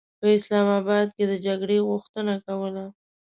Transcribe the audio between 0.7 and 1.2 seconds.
اباد